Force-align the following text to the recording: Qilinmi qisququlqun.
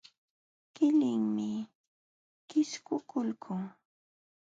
Qilinmi 0.75 1.51
qisququlqun. 2.49 3.63